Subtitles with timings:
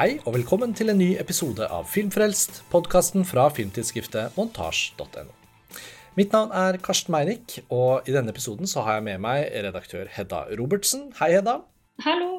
[0.00, 5.34] Hei og velkommen til en ny episode av Filmfrelst, podkasten fra filmtidsskriftet montasj.no.
[6.16, 10.08] Mitt navn er Karsten Meinick, og i denne episoden så har jeg med meg redaktør
[10.08, 11.10] Hedda Robertsen.
[11.18, 11.58] Hei, Hedda.
[12.06, 12.30] Hallo.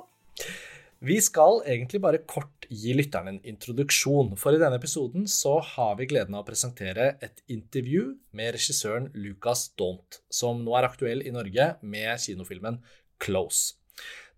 [1.05, 5.99] Vi skal egentlig bare kort gi lytterne en introduksjon, for i denne episoden så har
[5.99, 11.21] vi gleden av å presentere et intervju med regissøren Lucas Daunt, som nå er aktuell
[11.21, 12.81] i Norge med kinofilmen
[13.21, 13.75] Close.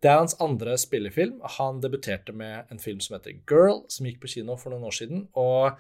[0.03, 1.37] Det er hans andre spillefilm.
[1.57, 4.97] Han debuterte med en film som heter Girl, som gikk på kino for noen år
[4.97, 5.27] siden.
[5.39, 5.77] Og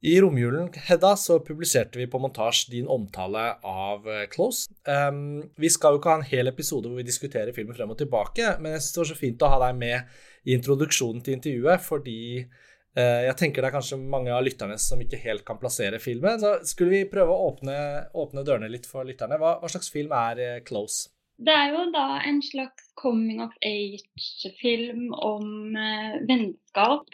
[0.00, 4.70] i romjulen, Hedda, så publiserte vi på montasje din omtale av eh, Close.
[4.88, 7.98] Um, vi skal jo ikke ha en hel episode hvor vi diskuterer filmen frem og
[8.00, 10.16] tilbake, men jeg syns det var så fint å ha deg med
[10.48, 15.04] i introduksjonen til intervjuet, fordi uh, jeg tenker det er kanskje mange av lytterne som
[15.04, 16.40] ikke helt kan plassere filmen.
[16.40, 17.76] Så skulle vi prøve å åpne,
[18.24, 19.36] åpne dørene litt for lytterne.
[19.42, 21.10] Hva, hva slags film er uh, Close?
[21.40, 27.08] Det er jo da en slags coming of age-film om eh, vennskap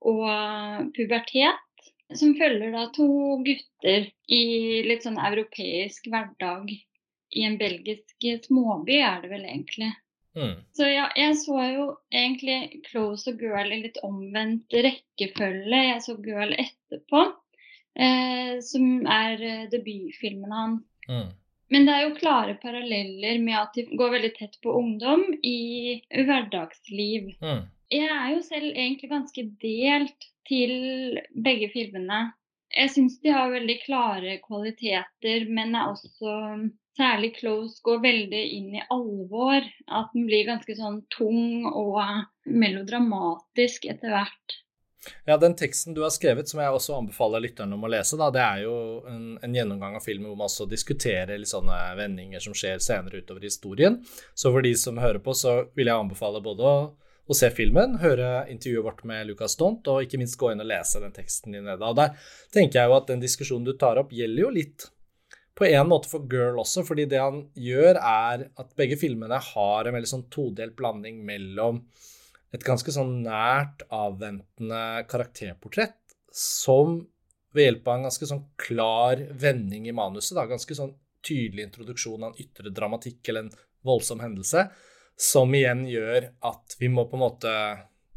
[0.00, 1.62] og pubertet.
[2.14, 3.08] Som følger da to
[3.42, 4.42] gutter i
[4.86, 9.90] litt sånn europeisk hverdag i en belgisk småby, er det vel egentlig.
[10.36, 10.54] Mm.
[10.76, 15.80] Så ja, jeg så jo egentlig Close og Girl i litt omvendt rekkefølge.
[15.88, 17.22] Jeg så Girl etterpå,
[17.98, 20.86] eh, som er eh, debutfilmen hans.
[21.08, 21.30] Mm.
[21.72, 25.98] Men det er jo klare paralleller med at de går veldig tett på ungdom i
[26.14, 27.32] hverdagsliv.
[27.42, 27.64] Mm.
[27.92, 32.20] Jeg er jo selv egentlig ganske delt til begge filmene.
[32.76, 36.34] Jeg syns de har veldig klare kvaliteter, men er også
[36.98, 39.66] særlig Close går veldig inn i alvor.
[39.86, 41.98] At den blir ganske sånn tung og
[42.46, 44.58] melodramatisk etter hvert.
[45.24, 48.30] Ja, Den teksten du har skrevet, som jeg også anbefaler lytterne om å lese, da,
[48.34, 48.76] det er jo
[49.10, 53.22] en, en, gjennomgang av filmen hvor man også diskuterer litt sånne vendinger som skjer senere
[53.22, 54.00] utover historien.
[54.34, 56.74] Så for de som hører på, så vil jeg anbefale både å,
[57.26, 60.70] å se filmen, høre intervjuet vårt med Lucas Dont, og ikke minst gå inn og
[60.72, 61.70] lese den teksten din.
[61.76, 62.18] Og der
[62.54, 64.90] tenker jeg jo at den diskusjonen du tar opp, gjelder jo litt
[65.56, 69.88] på en måte for Girl også, fordi det han gjør, er at begge filmene har
[69.88, 71.80] en veldig sånn todelt blanding mellom
[72.54, 75.98] et ganske sånn nært, avventende karakterportrett
[76.36, 77.00] som
[77.56, 80.92] ved hjelp av en ganske sånn klar vending i manuset, da, ganske sånn
[81.26, 83.54] tydelig introduksjon av en ytre dramatikk eller en
[83.86, 84.66] voldsom hendelse,
[85.16, 87.52] som igjen gjør at vi må på en måte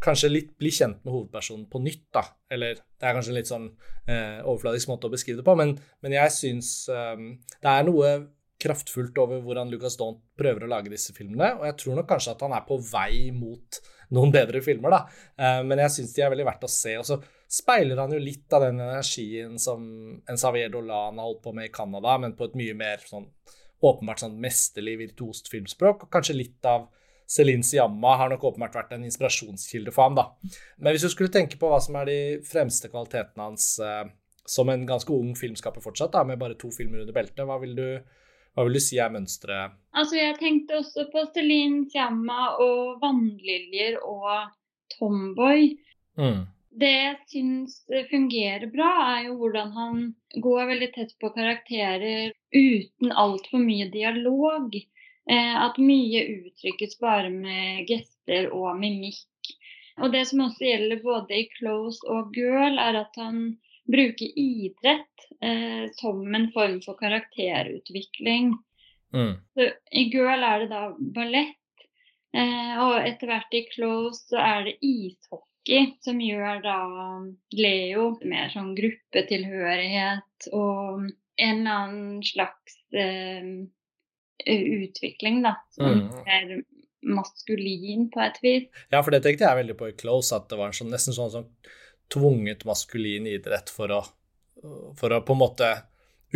[0.03, 2.23] kanskje litt bli kjent med hovedpersonen på nytt, da.
[2.51, 3.69] Eller det er kanskje en litt sånn
[4.07, 5.73] eh, overfladisk måte å beskrive det på, men,
[6.03, 7.16] men jeg syns eh,
[7.59, 8.13] det er noe
[8.59, 12.35] kraftfullt over hvordan Lucas Daunt prøver å lage disse filmene, og jeg tror nok kanskje
[12.35, 13.79] at han er på vei mot
[14.16, 15.02] noen bedre filmer, da.
[15.38, 16.96] Eh, men jeg syns de er veldig verdt å se.
[17.00, 19.84] Og så speiler han jo litt av den energien som
[20.20, 23.28] en Xavier Dolan holdt på med i Canada, men på et mye mer sånn
[23.86, 26.90] åpenbart sånn mesterlig virtuost filmspråk, og kanskje litt av
[27.30, 30.56] Celine Siamma har nok åpenbart vært en inspirasjonskilde for ham, da.
[30.81, 34.08] Men hvis du skulle tenke på hva som er de fremste kvalitetene hans eh,
[34.50, 37.78] som en ganske ung filmskaper fortsatt, da, med bare to filmer under beltet, hva vil
[37.78, 37.86] du
[38.54, 39.76] hva vil du si er mønsteret?
[39.96, 44.50] Altså, jeg tenkte også på Celine Siamma og Vannliljer og
[44.96, 45.74] Tomboy.
[46.20, 46.48] Mm.
[46.80, 47.80] Det jeg syns
[48.12, 50.04] fungerer bra, er jo hvordan han
[50.44, 54.76] går veldig tett på karakterer uten altfor mye dialog.
[55.30, 59.52] Eh, at mye uttrykkes bare med gester og mimikk.
[60.00, 63.44] Og det som også gjelder både i Close og Girl, er at han
[63.90, 68.54] bruke idrett eh, som en form for karakterutvikling.
[69.14, 69.34] Mm.
[69.54, 70.84] Så, I Girl er det da
[71.16, 71.86] ballett,
[72.38, 76.78] eh, og etter hvert i Close så er det ishockey som gjør da
[77.58, 83.50] Leo mer sånn gruppetilhørighet og en eller annen slags eh,
[84.50, 85.56] utvikling, da.
[85.76, 86.28] Som mm.
[86.28, 86.60] er
[87.10, 88.66] maskulin på et vis.
[88.92, 91.32] Ja, for det tenkte jeg veldig på i Close, at det var sånn, nesten sånn,
[91.34, 91.48] sånn
[92.14, 94.02] tvunget maskulin idrett for å,
[94.97, 95.70] for å på en måte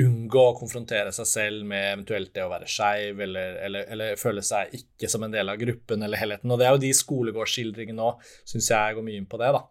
[0.02, 4.42] unngå å konfrontere seg selv med eventuelt det å være skeiv eller, eller, eller, føle
[4.46, 6.50] seg ikke som en del av gruppen eller helheten.
[6.50, 8.16] Og det er jo de skolegårdsskildringene nå,
[8.50, 9.62] syns jeg går mye inn på det, da.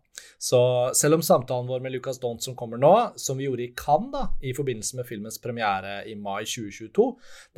[0.42, 0.60] Så
[0.94, 4.12] selv om samtalen vår med Lucas Daunt som kommer nå, som vi gjorde i Cannes
[4.12, 7.06] da, i forbindelse med filmens premiere i mai 2022,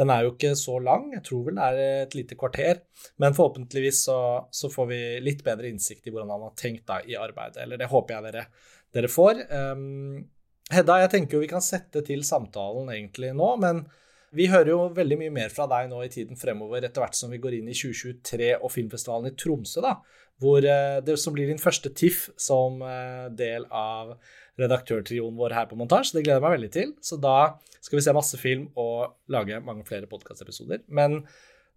[0.00, 2.84] den er jo ikke så lang, jeg tror vel det er et lite kvarter,
[3.20, 4.18] men forhåpentligvis så,
[4.52, 7.80] så får vi litt bedre innsikt i hvordan han har tenkt da i arbeidet, eller
[7.80, 8.46] det håper jeg dere,
[8.94, 9.44] dere får.
[9.50, 10.22] Um,
[10.72, 13.84] Hedda, jeg tenker jo vi kan sette til samtalen egentlig nå, men
[14.34, 17.30] vi hører jo veldig mye mer fra deg nå i tiden fremover, etter hvert som
[17.30, 19.98] vi går inn i 2023 og filmfestivalen i Tromsø, da,
[20.42, 24.16] hvor eh, det som blir din første TIFF som eh, del av
[24.58, 26.14] redaktørtrioen vår her på Montasj.
[26.16, 26.94] Det gleder jeg meg veldig til.
[27.02, 30.86] Så da skal vi se masse film og lage mange flere podkastepisoder.
[30.88, 31.22] Men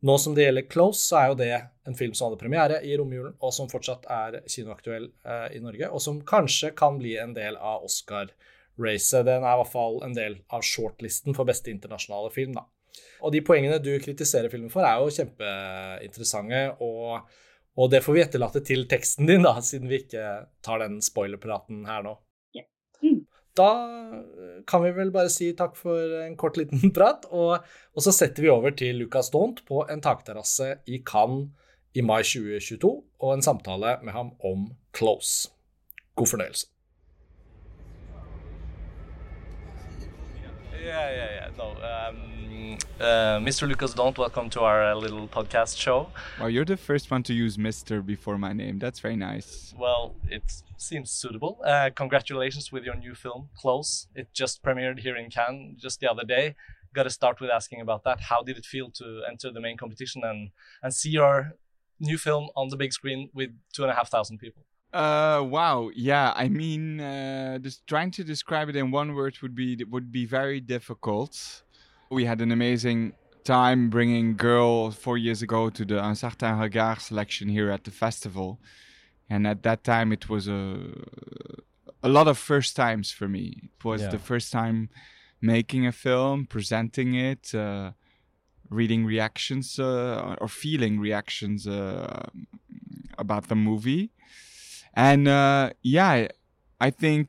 [0.05, 1.53] Nå som det gjelder Close, så er jo det
[1.89, 5.89] en film som hadde premiere i romjulen, og som fortsatt er kinoaktuell eh, i Norge,
[5.89, 7.87] og som kanskje kan bli en del av
[8.77, 9.25] Oscar-racet.
[9.25, 12.65] Den er i hvert fall en del av shortlisten for beste internasjonale film, da.
[13.21, 17.27] Og de poengene du kritiserer filmen for, er jo kjempeinteressante, og,
[17.77, 21.85] og det får vi etterlate til teksten din, da, siden vi ikke tar den spoilerpraten
[21.85, 22.15] her nå.
[22.55, 22.67] Yeah.
[23.01, 23.25] Mm.
[23.57, 23.69] Da
[24.69, 28.45] kan vi vel bare si takk for en kort liten prat, og, og så setter
[28.45, 31.49] vi over til Lucas Daunt på en takterrasse i Cannes
[31.97, 32.89] i mai 2022,
[33.25, 35.49] og en samtale med ham om Close.
[36.17, 36.67] God fornøyelse.
[40.87, 41.49] Yeah, yeah, yeah.
[41.57, 43.67] No, um, uh, Mr.
[43.67, 46.07] Lukas Dhont, welcome to our uh, little podcast show.
[46.39, 48.05] Well, you're the first one to use Mr.
[48.05, 48.79] before my name.
[48.79, 49.73] That's very nice.
[49.77, 50.43] Well, it
[50.77, 51.59] seems suitable.
[51.65, 54.07] Uh, congratulations with your new film, Close.
[54.15, 56.55] It just premiered here in Cannes just the other day.
[56.93, 58.21] Got to start with asking about that.
[58.21, 60.51] How did it feel to enter the main competition and,
[60.81, 61.57] and see your
[61.99, 64.63] new film on the big screen with two and a half thousand people?
[64.93, 65.89] Uh, wow.
[65.93, 66.33] Yeah.
[66.35, 70.25] I mean, uh, just trying to describe it in one word would be would be
[70.25, 71.63] very difficult.
[72.09, 73.13] We had an amazing
[73.43, 77.91] time bringing Girl four years ago to the Un Certain Regard selection here at the
[77.91, 78.59] festival,
[79.29, 80.79] and at that time it was a
[82.03, 83.69] a lot of first times for me.
[83.77, 84.09] It was Yeah.
[84.11, 84.89] the first time
[85.41, 87.53] making a film, presenting it.
[87.53, 87.91] Uh,
[88.69, 92.25] reading reactions uh, or feeling reactions uh,
[93.17, 94.11] about the movie
[94.97, 96.27] and uh, yeah
[96.81, 97.27] I- think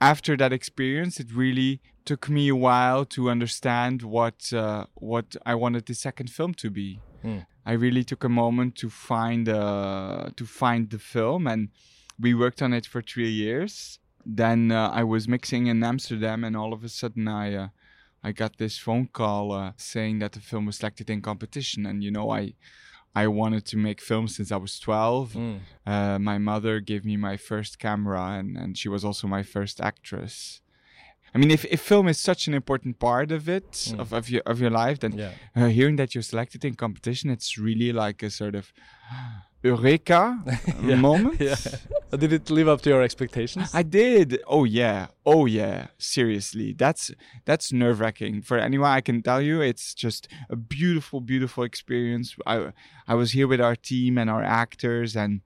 [0.00, 5.54] after that experience it really took me a while to understand what uh, what i
[5.62, 6.90] wanted the second film to be.
[7.22, 7.40] Hmm.
[7.66, 11.62] i really took a moment to find uh, to find the film and
[12.24, 13.98] we worked on it for three years.
[14.42, 17.68] Then uh, i was mixing in amsterdam and all of a sudden i uh,
[18.28, 22.02] I got this phone call uh, saying that the film was selected in competition, and
[22.04, 22.42] you know, I
[23.14, 25.32] I wanted to make films since I was 12.
[25.32, 25.58] Mm.
[25.86, 29.80] Uh, my mother gave me my first camera, and, and she was also my first
[29.80, 30.60] actress.
[31.34, 33.98] I mean, if, if film is such an important part of it, Mm.
[34.00, 35.32] of, of your of your life, then Yeah.
[35.56, 38.72] uh, hearing that you're selected in competition, it's really like a sort of
[39.62, 40.38] eureka
[40.82, 41.40] Yeah, moment.
[41.40, 41.56] Yeah.
[42.16, 43.74] Did it live up to your expectations?
[43.74, 44.40] I did.
[44.46, 45.08] Oh yeah.
[45.26, 45.88] Oh yeah.
[45.98, 47.10] Seriously, that's
[47.44, 48.90] that's nerve wracking for anyone.
[48.90, 52.36] I can tell you, it's just a beautiful, beautiful experience.
[52.46, 52.72] I
[53.06, 55.42] I was here with our team and our actors, and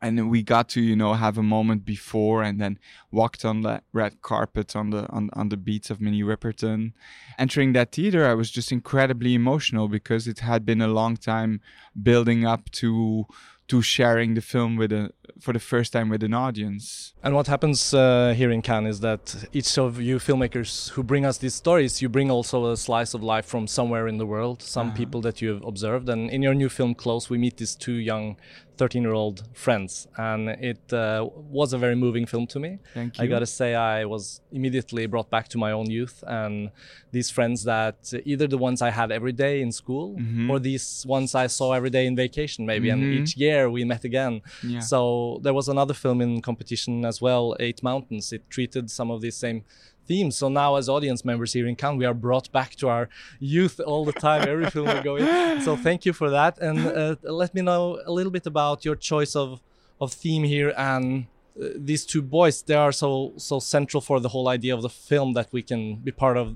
[0.00, 2.78] and we got to you know have a moment before, and then
[3.10, 6.92] walked on the red carpet on the on on the beats of Minnie Riperton.
[7.38, 11.60] Entering that theater, I was just incredibly emotional because it had been a long time
[12.02, 13.26] building up to
[13.68, 15.10] to sharing the film with a
[15.40, 17.12] for the first time with an audience.
[17.22, 19.22] And what happens uh, here in Cannes is that
[19.52, 23.22] each of you filmmakers who bring us these stories, you bring also a slice of
[23.22, 24.96] life from somewhere in the world, some Uh-huh.
[24.96, 26.08] people that you have observed.
[26.08, 28.36] And in your new film, Close, we meet these two young
[28.78, 30.06] 13 year old friends.
[30.16, 31.28] And it uh,
[31.58, 32.78] was a very moving film to me.
[32.94, 33.24] Thank you.
[33.24, 36.70] I gotta say, I was immediately brought back to my own youth and
[37.10, 40.48] these friends that either the ones I had every day in school Mhm.
[40.50, 42.88] or these ones I saw every day in vacation, maybe.
[42.88, 42.92] Mhm.
[42.92, 44.42] And each year we met again.
[44.62, 44.80] Yeah.
[44.80, 48.32] So there was another film in competition as well, Eight Mountains.
[48.32, 49.64] It treated some of these same
[50.08, 50.36] themes.
[50.36, 53.76] So now, as audience members here in Cannes, we are brought back to our youth
[53.90, 55.60] all the time, every film we go in.
[55.66, 58.96] So thank you for that, and uh, let me know a little bit about your
[58.96, 59.60] choice of
[60.00, 61.26] of theme here and.
[61.60, 64.94] Uh, these two boys, they are so so central for the whole idea of the
[65.10, 66.46] film that we can be part of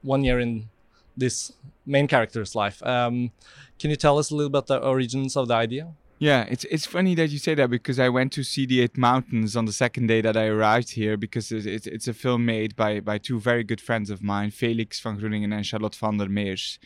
[0.00, 0.70] one year in
[1.18, 1.52] this
[1.84, 2.82] main character's life.
[2.94, 3.30] Um,
[3.78, 5.84] can you tell us a little about the origins of the idea?
[6.18, 8.96] Yeah, it's it's funny that you say that because I went to see the Eight
[8.96, 12.44] Mountains on the second day that I arrived here because it's it's, it's a film
[12.44, 16.78] made by by two very good friends of mine, Felix van Groeningen and Charlotte Vandermeersch.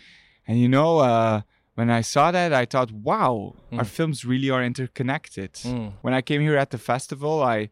[0.47, 1.43] And you know, uh,
[1.77, 5.53] when I saw that, I thought, wow, our films really are interconnected.
[5.55, 5.93] Mm.
[6.03, 7.71] When I came here at the festival, I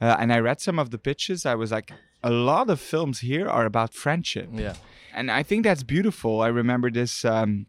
[0.00, 3.20] uh, and I read some of the pitches, I was like, a lot of films
[3.20, 4.74] here are about friendship Yeah.
[5.14, 6.40] and I think that's beautiful.
[6.42, 7.66] I remember this um,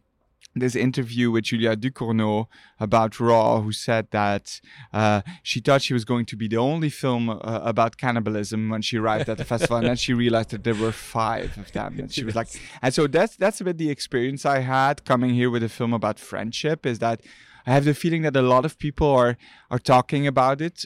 [0.54, 2.46] this interview with Julia Ducournau
[2.78, 4.60] about Raw, who said that
[4.92, 8.82] uh, she thought she was going to be the only film uh, about cannibalism when
[8.82, 11.98] she arrived at the festival, and then she realized that there were five of them.
[11.98, 12.48] And she was like,
[12.82, 15.92] and so that's that's a bit the experience I had coming here with a film
[15.92, 16.84] about friendship.
[16.86, 17.20] Is that
[17.66, 19.36] I have the feeling that a lot of people are
[19.70, 20.84] are talking about it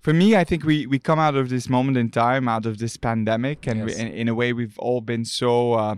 [0.00, 2.78] for me, I think we, we come out of this moment in time, out of
[2.78, 4.00] this pandemic, and we, Yes.
[4.00, 5.96] in, in a way, we've all been so uh,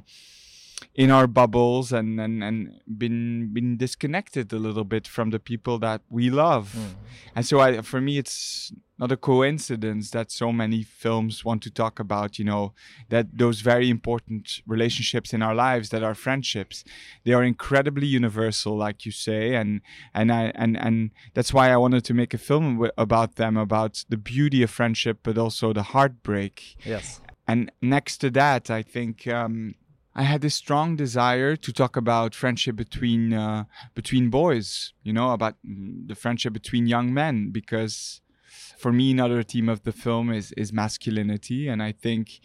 [0.94, 5.78] in our bubbles and, and and been been disconnected a little bit from the people
[5.78, 6.94] that we love Mm.
[7.37, 11.70] and so I, for me it's not a coincidence that so many films want to
[11.70, 12.73] talk about you know
[13.08, 16.85] that those very important relationships in our lives that are friendships
[17.25, 19.80] they are incredibly universal like you say and
[20.14, 23.56] and I and and that's why I wanted to make a film w- about them
[23.56, 27.20] about the beauty of friendship but also the heartbreak Yes.
[27.47, 29.75] and next to that, I think um,
[30.19, 34.93] I had this strong desire to talk about friendship between uh, between boys.
[35.05, 38.21] You know, about mm, the friendship between young men, because
[38.77, 42.41] for me, another theme of the film is is masculinity, and I think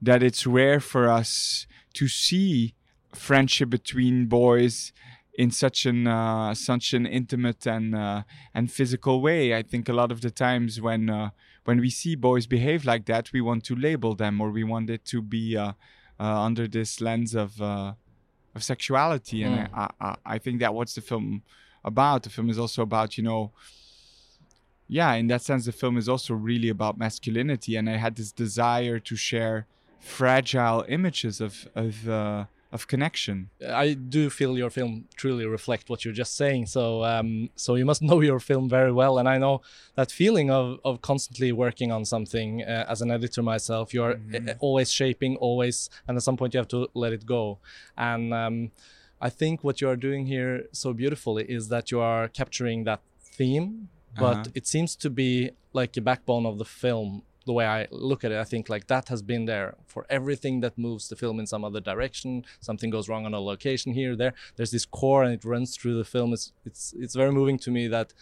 [0.00, 1.66] that it's rare for us
[1.98, 2.74] to see
[3.12, 4.94] friendship between boys
[5.34, 8.22] in such an uh, such an intimate and uh,
[8.54, 9.54] and physical way.
[9.54, 11.30] I think a lot of the times when uh,
[11.66, 14.88] when we see boys behave like that, we want to label them or we want
[14.88, 15.54] it to be
[16.20, 17.92] uh, under this lens of uh,
[18.54, 19.42] of sexuality.
[19.42, 19.68] And Mm.
[19.82, 21.42] I, I I think that what's the film
[21.84, 22.22] about?
[22.24, 23.52] The film is also about you know.
[24.92, 28.32] Yeah, in that sense, the film is also really about masculinity, and I had this
[28.32, 29.66] desire to share
[30.00, 33.50] fragile images of of uh, of connection.
[33.68, 36.66] I do feel your film truly reflect what you're just saying.
[36.66, 39.60] So, um, so you must know your film very well, and I know
[39.96, 43.92] that feeling of of constantly working on something uh, as an editor myself.
[43.94, 47.58] You're uh, always shaping, always, and at some point you have to let it go.
[47.96, 48.70] And um,
[49.20, 53.00] I think what you are doing here so beautifully is that you are capturing that
[53.36, 54.58] theme, but Uh-huh.
[54.58, 58.32] it seems to be like a backbone of the film the way I look at
[58.32, 61.46] it, I think like that has been there for everything that moves the film in
[61.46, 62.44] some other direction.
[62.60, 64.34] Something goes wrong on a location here, there.
[64.56, 66.32] There's this core, and it runs through the film.
[66.32, 68.12] It's it's it's very moving to me that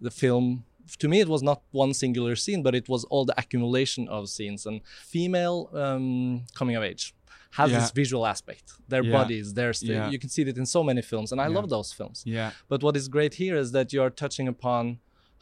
[0.00, 0.64] the film.
[0.98, 4.28] To me, it was not one singular scene, but it was all the accumulation of
[4.28, 4.80] scenes and
[5.14, 7.14] female um, coming of age
[7.52, 7.80] has Yeah.
[7.80, 8.72] this visual aspect.
[8.88, 9.12] Their Yeah.
[9.18, 10.10] bodies, their st- Yeah.
[10.10, 12.22] you can see it in so many films, and I love those films.
[12.24, 14.98] Yeah, But what is great here is that you are touching upon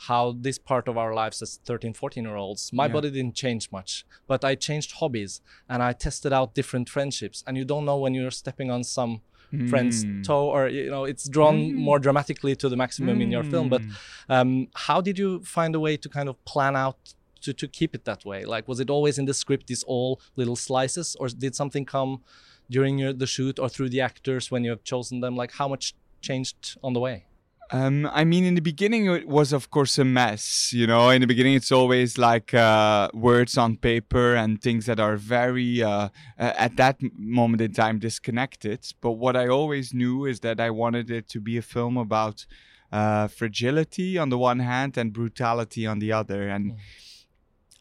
[0.06, 2.92] how this part of our lives as 13, 14 year olds, my Yeah.
[2.92, 7.42] body didn't change much, but I changed hobbies and I tested out different friendships.
[7.46, 9.22] And you don't know when you're stepping on some
[9.66, 10.22] friend's Mm.
[10.24, 13.68] toe or, you know, it's drawn more dramatically to the maximum in your film.
[13.70, 13.94] But Mm.
[14.28, 16.98] um, how did you find a way to kind of plan out
[17.40, 18.44] to, to keep it that way?
[18.44, 22.22] Like, was it always in the script, these all little slices, or did something come
[22.70, 25.34] during your, the shoot or through the actors when you have chosen them?
[25.34, 27.27] Like, how much changed on the way?
[27.70, 30.72] Um, I mean, in the beginning, it was of course a mess.
[30.72, 34.98] You know, in the beginning, it's always like uh, words on paper and things that
[34.98, 36.08] are very, uh,
[36.38, 38.80] at that moment in time, disconnected.
[39.00, 42.46] But what I always knew is that I wanted it to be a film about
[42.90, 46.48] uh, fragility on the one hand and brutality on the other.
[46.48, 46.76] And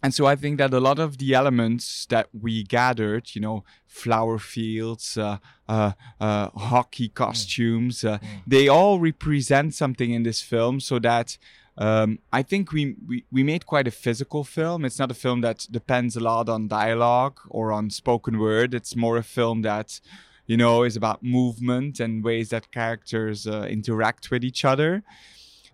[0.03, 3.63] and so I think that a lot of the elements that we gathered, you know,
[3.87, 5.37] flower fields, uh,
[5.67, 10.79] uh, uh, hockey costumes, uh, they all represent something in this film.
[10.79, 11.37] So that
[11.77, 14.85] um, I think we, we we made quite a physical film.
[14.85, 18.73] It's not a film that depends a lot on dialogue or on spoken word.
[18.73, 19.99] It's more a film that,
[20.45, 25.03] you know, is about movement and ways that characters uh, interact with each other.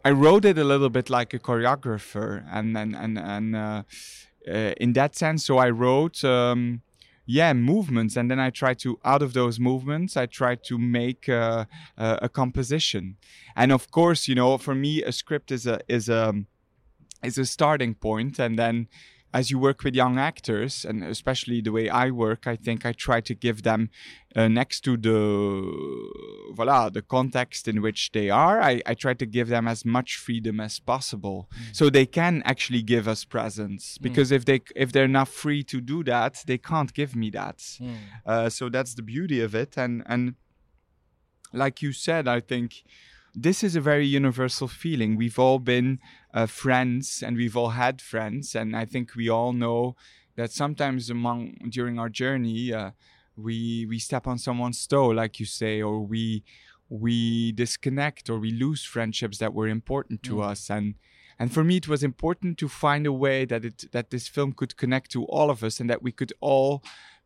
[0.06, 3.84] I wrote it a little bit like a choreographer, and and and and uh,
[4.48, 6.82] uh, in that sense, so I wrote, um,
[7.26, 11.30] yeah, movements, and then I tried to out of those movements, I tried to make
[11.30, 11.66] uh,
[11.98, 13.16] a, a composition,
[13.56, 16.34] and of course, you know, for me, a script is a is a
[17.24, 18.88] is a starting point, and then
[19.34, 22.94] as you work with young actors, and especially the way I work, I think I
[22.94, 23.90] try to give them
[24.36, 28.62] uh, next to the voila the context in which they are.
[28.62, 32.84] I, I try to give them as much freedom as possible, so they can actually
[32.84, 33.98] give us presents.
[33.98, 37.64] Because if they if they're not free to do that, they can't give me that.
[38.26, 40.36] Uh, so that's the beauty of it, and and
[41.54, 42.84] like you said, I think
[43.36, 45.16] this is a very universal feeling.
[45.16, 46.00] We've all been
[46.34, 49.96] uh, friends and we've all had friends, and I think we all know
[50.36, 52.92] that sometimes among during our journey, uh,
[53.36, 56.44] we we step on someone's toe, like you say, or we
[56.90, 60.96] we disconnect or we lose friendships that were important to us, and
[61.40, 64.54] and for me it was important to find a way that it that this film
[64.54, 66.84] could connect to all of us and that we could all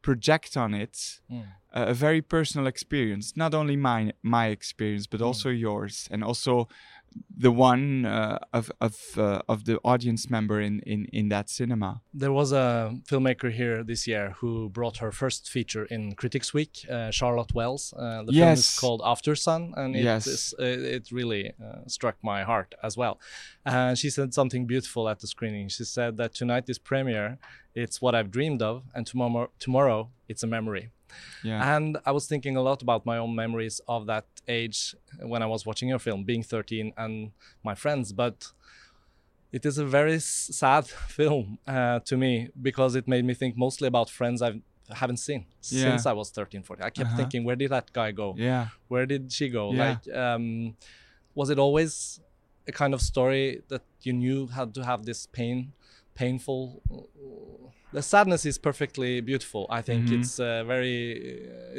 [0.08, 0.96] project on it
[1.30, 1.44] Mm.
[1.80, 4.02] a a very personal experience not only my
[4.36, 6.54] my experience but also yours and also
[7.40, 12.02] the one uh, of of uh, of the audience member in in in that cinema
[12.14, 16.74] There was a filmmaker here this year who brought her first feature in Critics Week,
[16.90, 17.94] uh, Charlotte Wells.
[17.94, 20.28] Uh, the film is called Aftersun, and it, Yes.
[20.28, 23.20] is, uh, it really uh, struck my heart as well.
[23.66, 25.70] Uh, she said something beautiful at the screening.
[25.70, 27.38] She said that tonight is premiere,
[27.76, 30.90] it's what I've dreamed of, and tomorrow, tomorrow it's a memory.
[31.44, 31.76] Yeah.
[31.78, 35.46] And I was thinking a lot about my own memories of that age when I
[35.46, 37.32] was watching your film, being 13, and
[37.64, 38.12] my friends.
[38.14, 38.52] But
[39.52, 40.86] it is a very sad
[41.18, 44.62] film uh, to me because it made me think mostly about friends I
[44.94, 45.84] haven't seen Yeah.
[45.92, 46.86] since I was 13, 14.
[46.86, 47.18] I kept Uh-huh.
[47.18, 48.36] thinking, where did that guy go?
[48.38, 48.68] yeah.
[48.88, 49.74] Where did she go?
[49.74, 49.80] Yeah.
[49.90, 50.76] Like, um,
[51.36, 52.20] was it always
[52.68, 55.72] a kind of story that you knew had to have this pain,
[56.24, 56.60] painful?
[57.98, 59.64] The sadness is perfectly beautiful.
[59.80, 60.16] I think Mhm.
[60.18, 60.98] it's uh, very,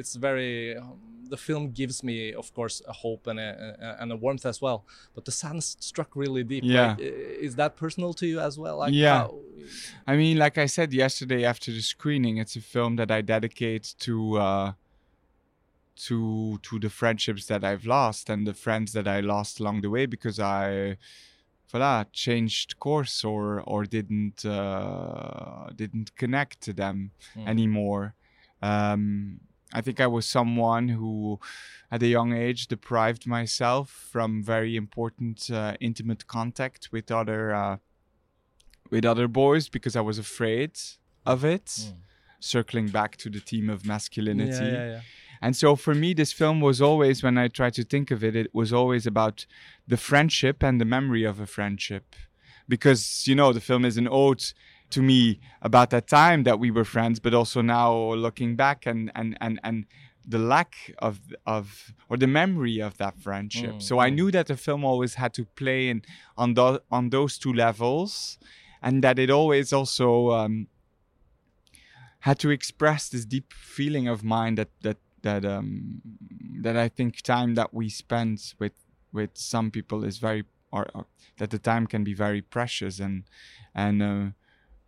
[0.01, 0.55] it's very.
[0.81, 0.99] um,
[1.31, 3.51] the film gives me, of course, a hope and a,
[3.87, 4.79] a and a warmth as well.
[5.15, 6.65] But the sadness struck really deep.
[6.65, 6.89] Yeah.
[6.93, 7.01] Like,
[7.47, 8.77] is that personal to you as well?
[8.83, 9.19] Like, Yeah.
[9.19, 9.39] how-
[10.11, 13.85] I mean, like I said yesterday after the screening, it's a film that I dedicate
[14.07, 14.15] to
[14.49, 14.69] uh,
[16.07, 19.91] to to the friendships that I've lost and the friends that I lost along the
[19.91, 20.97] way because I,
[21.71, 27.49] voila, changed course or or didn't uh, didn't connect to them Mm.
[27.49, 28.15] anymore.
[28.63, 29.41] Um,
[29.79, 31.39] I think I was someone who,
[31.91, 37.77] at a young age, deprived myself from very important, uh, intimate contact with other uh,
[38.91, 40.73] with other boys because I was afraid
[41.25, 41.67] of it.
[41.67, 41.93] Mm.
[42.41, 44.65] Circling back to the theme of masculinity.
[44.65, 45.01] Yeah, yeah, yeah.
[45.41, 48.35] And so for me, this film was always, when I try to think of it,
[48.35, 49.47] it was always about
[49.87, 52.17] the friendship and the memory of a friendship.
[52.69, 54.45] Because, you know, the film is an ode
[54.91, 59.11] to me about that time that we were friends, but also now looking back and,
[59.15, 59.87] and, and, and
[60.27, 63.75] the lack of, of, or the memory of that friendship.
[63.77, 64.15] Mm, so I mm.
[64.15, 66.03] knew that the film always had to play in,
[66.37, 68.39] on, tho- on those two levels
[68.83, 70.67] and that it always also, um,
[72.21, 76.01] had to express this deep feeling of mine that that that um
[76.63, 78.73] that I think time that we spend with
[79.13, 81.07] with some people is very or, or
[81.39, 83.25] that the time can be very precious and
[83.75, 84.25] and uh,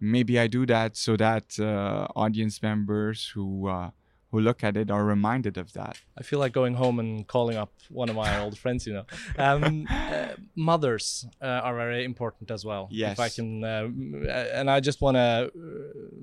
[0.00, 3.90] maybe I do that so that uh, audience members who uh,
[4.30, 6.00] who look at it are reminded of that.
[6.16, 9.04] I feel like going home and calling up one of my old friends, you know.
[9.36, 12.88] Um, uh, mothers uh, are very important as well.
[12.90, 13.14] Yes.
[13.14, 13.88] If I can, uh,
[14.28, 15.50] uh, and I just want to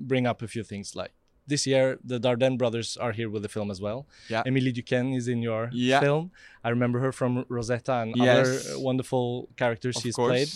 [0.00, 0.96] bring up a few things.
[0.96, 1.12] Like
[1.48, 4.06] this year, the Dardenne brothers are here with the film as well.
[4.28, 4.42] Yeah.
[4.48, 6.00] Émilie Dequenne is in your Yeah.
[6.00, 6.30] film.
[6.62, 8.46] I remember her from Rosetta and Yes.
[8.46, 10.30] other wonderful characters Of she's course.
[10.30, 10.50] played.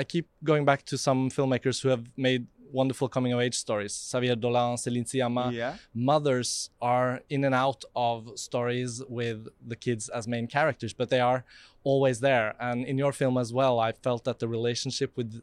[0.00, 3.92] I keep going back to some filmmakers who have made wonderful coming of age stories.
[4.10, 5.76] Xavier Dolan, Céline Sciamma Yeah.
[5.92, 11.20] mothers are in and out of stories with the kids as main characters, but they
[11.20, 11.44] are
[11.84, 12.54] always there.
[12.58, 15.42] And in your film as well, I felt that the relationship with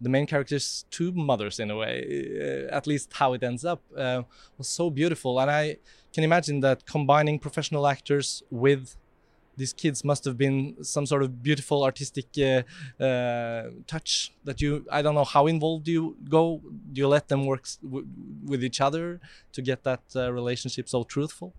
[0.00, 3.82] the main characters two mothers in a way, uh, at least how it ends up,
[3.96, 4.22] uh,
[4.58, 5.40] was so beautiful.
[5.40, 5.76] And I
[6.12, 8.96] can imagine that combining professional actors with
[9.56, 12.62] these kids must have been some sort of beautiful artistic uh,
[13.02, 16.60] uh, touch that you i don't know how involved you go
[16.92, 17.66] do you let them work
[18.44, 19.18] with each other
[19.52, 21.54] to get that uh, relationship so truthful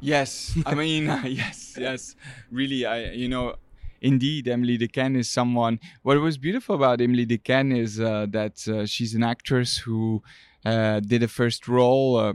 [0.00, 2.16] Yes, I mean yes, yes.
[2.50, 3.56] Really, I you know,
[4.00, 5.78] indeed, Émilie Dequenne is someone.
[6.02, 10.22] What was beautiful about Émilie Dequenne is uh, that uh, she's an actress who
[10.64, 12.34] uh, did a first role uh,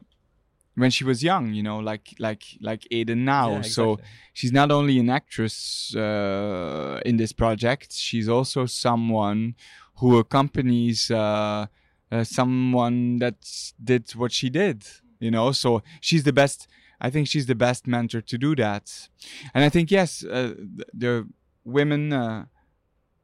[0.76, 1.54] when she was young.
[1.54, 3.56] You know, like like like Eden now.
[3.56, 4.00] Yeah, So
[4.34, 9.56] she's not only an actress uh, in this project, she's also someone
[9.95, 11.67] who accompanies uh,
[12.12, 13.38] uh, someone that
[13.84, 14.86] did what she did.
[15.19, 16.67] You know, so she's the best.
[17.00, 19.10] I think she's the best mentor to do that.
[19.54, 21.28] And I think yes, uh, th- the
[21.63, 22.45] women uh,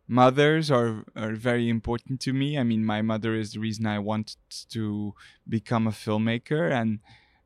[0.08, 2.58] mothers are are very important to me.
[2.58, 4.38] I mean, my mother is the reason I wanted
[4.69, 5.13] to
[5.47, 7.00] become a filmmaker, and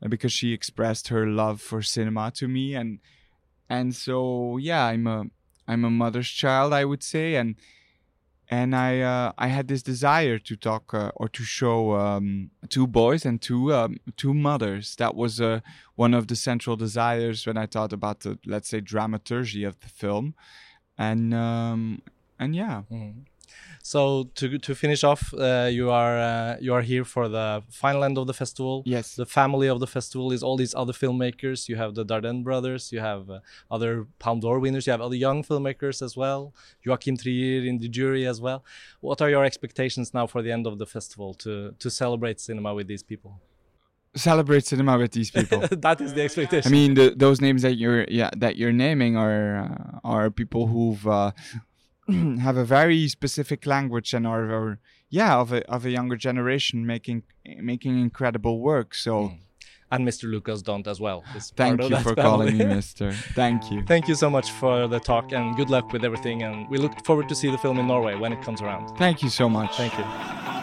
[0.04, 3.00] uh, because she expressed her love for cinema to me, and
[3.70, 5.26] and so yeah, I'm a
[5.68, 7.56] I'm a mother's child, I would say, and
[8.52, 12.86] and I uh, I had this desire to talk uh, or to show um, two
[12.86, 14.96] boys and two um, two mothers.
[14.98, 15.62] That was uh,
[15.96, 19.88] one of the central desires when I thought about the let's say dramaturgy of the
[19.88, 20.36] film,
[21.08, 21.82] and um,
[22.42, 23.14] and yeah, Mhm.
[23.84, 24.00] So
[24.40, 27.48] to to finish off, uh, you are uh, you are here for the
[27.84, 28.76] final end of the festival.
[28.96, 31.60] yes, The family of the festival is all these other filmmakers.
[31.70, 32.84] You have the Dardenne brothers.
[32.94, 33.40] You have uh,
[33.76, 33.92] other
[34.24, 34.84] Palme d'Or winners.
[34.88, 36.42] You have other young filmmakers as well.
[36.86, 38.60] Joachim Trier in the jury as well.
[39.08, 41.52] What are your expectations now for the end of the festival to
[41.84, 43.32] to celebrate cinema with these people?
[44.14, 45.60] Celebrate cinema with these people.
[45.72, 46.70] that is the expectation.
[46.70, 50.68] I mean, the, those names that you're yeah that you're naming are uh, are people
[50.68, 51.32] who've uh,
[52.42, 56.86] have a very specific language and are, are yeah of a of a younger generation
[56.86, 57.24] making
[57.62, 58.94] making incredible work.
[58.96, 59.14] So
[59.94, 59.98] Mm.
[59.98, 60.24] and Mr.
[60.32, 61.24] Lukas Dhont as well.
[61.56, 62.22] thank you for family.
[62.24, 63.12] calling me Mister.
[63.42, 63.82] Thank you.
[63.86, 66.44] Thank you so much for the talk and good luck with everything.
[66.44, 68.84] And we look forward to see the film in Norway when it comes around.
[68.98, 69.72] Thank you so much.
[69.76, 70.61] Thank you.